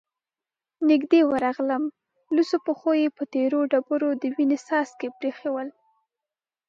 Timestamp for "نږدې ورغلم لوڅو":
0.89-2.57